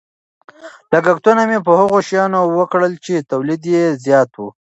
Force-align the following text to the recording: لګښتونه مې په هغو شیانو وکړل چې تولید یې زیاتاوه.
لګښتونه 0.91 1.41
مې 1.49 1.57
په 1.65 1.71
هغو 1.79 1.97
شیانو 2.07 2.41
وکړل 2.57 2.93
چې 3.05 3.27
تولید 3.31 3.61
یې 3.73 3.83
زیاتاوه. 4.05 4.49